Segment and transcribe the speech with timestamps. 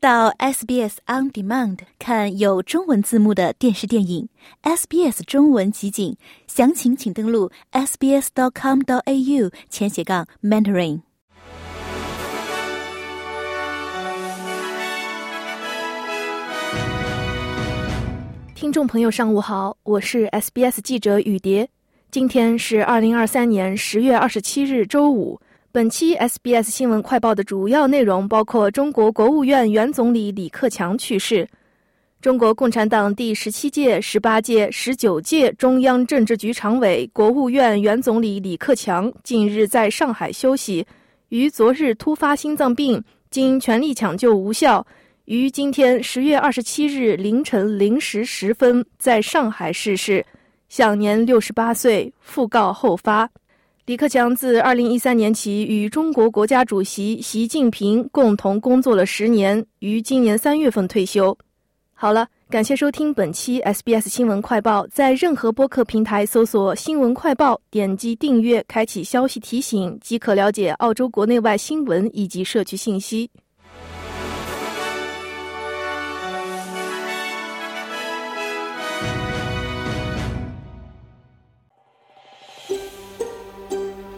[0.00, 4.28] 到 SBS On Demand 看有中文字幕的电视电影
[4.62, 11.02] ，SBS 中文集锦，详情请登录 sbs.com.au 前斜杠 mentoring。
[18.54, 21.68] 听众朋友，上午好，我是 SBS 记者雨蝶。
[22.10, 25.40] 今天是二零二三年十月二十七日，周五。
[25.74, 31.46] 本期 SBS 新闻快报的主要内容包括：中国国务院原总理李克强去世；
[32.20, 40.86] 中国共产党第十七届、十八届、十九届中央政治局常委、国务院原总理李克强近日在上海休息，
[41.30, 44.86] 于昨日突发心脏病，经全力抢救无效，
[45.24, 50.22] 于今天十月二十七日凌晨零时十分在上海逝世，
[50.68, 53.30] 享年六十八岁，讣告后发。
[53.84, 61.36] 李克强自二零一三年起与中国国家主席习近平共同工作了十年，于今年三月份退休。
[61.92, 73.28] 好了，感谢收听本期 SBS 新闻快报，在任何播客平台搜索“新闻快报”，点击订阅，开启消息提醒，即可了解澳洲国内外新闻以及社区信息。